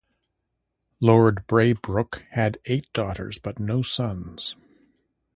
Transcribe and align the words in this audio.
Lord 0.99 1.45
Braybrooke 1.45 2.23
had 2.31 2.57
eight 2.65 2.91
daughters 2.91 3.37
but 3.37 3.59
no 3.59 3.83
sons. 3.83 4.55